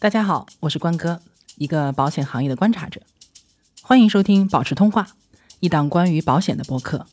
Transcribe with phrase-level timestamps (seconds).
[0.00, 1.18] 大家好，我是关哥，
[1.56, 3.00] 一个保险行业的观察者。
[3.82, 5.02] 欢迎收听《保持通话》，
[5.58, 7.04] 一档关于保险的播客。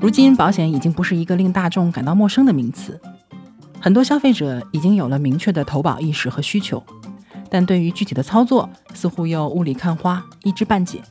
[0.00, 3.00] 如今，保险已经不是一个令大众感到陌生的名词，
[3.80, 6.80] 很多消费者已经有了明确的投保意识和需求，
[7.50, 11.02] 但对于具体的操作，似乎又雾里看花，一知半解。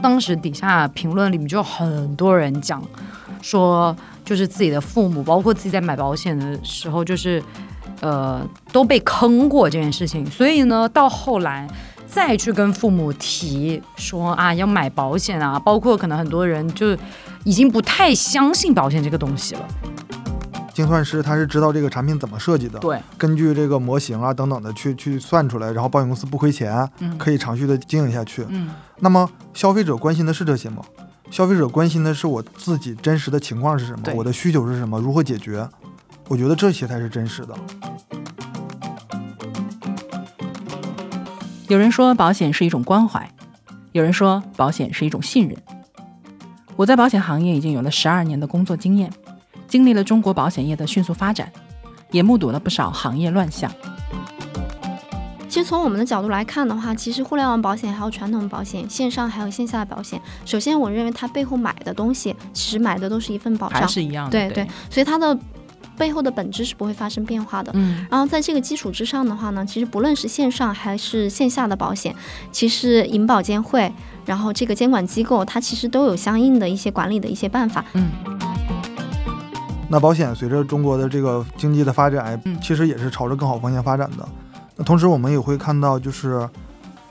[0.00, 2.80] 当时底下评论里面就很多人讲
[3.40, 3.96] 说。
[4.32, 7.42] 就是自己的父母，包括自己在买保险的时候，就是
[8.00, 11.68] 呃都被坑过这件事情，所以呢，到后来
[12.06, 16.96] 再去跟父母提说啊要买保险啊，包括可能很多人就
[17.44, 19.68] 已经不太相信保险这个东西了。
[20.72, 26.88] 精算师他是知道这个产品怎么设计的，对，根据这个模型啊等等的去去算出来，然后保险公司不亏钱，
[27.18, 28.46] 可以长续的经营下去。
[28.48, 30.82] 嗯，那么消费者关心的是这些吗？
[31.32, 35.66] 消费者关心的是我自己真实的情况是什么，我的需求是什么，如何解决？
[36.28, 37.54] 我觉得这些才是真实的。
[41.68, 43.26] 有人说保险是一种关怀，
[43.92, 45.56] 有人说保险是一种信任。
[46.76, 49.10] 我在保险行业已经有了十二年的工作经验，
[49.66, 51.50] 经历了中国保险业的迅速发展，
[52.10, 53.72] 也目睹了不少行业乱象。
[55.52, 60.18] 其实从我们的角度来看的话，其实互联网保险还有传统保险，线上还有线下的保险。
[60.46, 64.30] 首先，我认为它背后买的东西，其实买的都是一份保障，还是一样的。
[64.30, 65.38] 对对，所以它的
[65.94, 67.70] 背后的本质是不会发生变化的。
[67.74, 68.06] 嗯。
[68.10, 72.16] 然后在这个基础之上的话呢，其实不论是线上还是线下的保险，
[72.50, 73.92] 其实银保监会，
[74.24, 77.84] 然后这个监管机构，它其实都有相应的一些管理的一些办法。
[77.92, 78.10] 嗯。
[79.90, 84.26] 那保险随着中国的这个经济的发展，嗯其实也是朝着更好方向发展的。
[84.76, 86.48] 那同时，我们也会看到，就是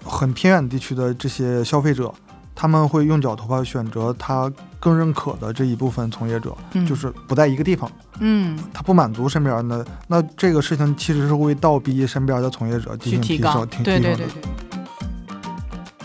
[0.04, 2.14] 很偏远地区的这些消费者，
[2.56, 6.56] 他们会用脚投票，选择他更认可的这一部分从业者，
[6.88, 14.42] 就是不在一个地方，嗯，他不满足身边的，那这个事情其实是会倒逼身边的从业者进行提高，对对对对。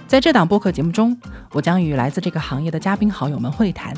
[0.06, 1.18] 在这档播客节目中，
[1.52, 3.92] 我将与来自这个行业的嘉宾好友们会谈，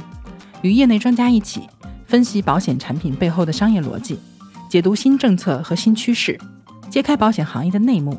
[0.63, 1.69] 与业内专家一起
[2.07, 4.19] 分析保险产品背后的商业逻辑，
[4.71, 6.41] 解读新政策和新趋势。
[6.91, 8.19] 揭开保险行业的内幕，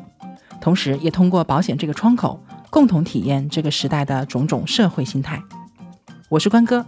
[0.60, 5.42] 同时也通过保险这个窗口，共同体验这个时代的种种社会心态。
[6.28, 6.86] 我是关哥，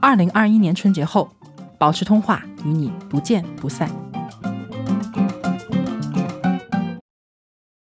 [0.00, 1.28] 二零二一年春节后，
[1.78, 3.90] 保持通话与你不见不散。